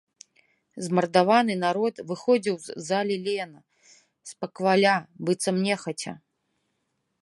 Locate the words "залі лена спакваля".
2.89-4.93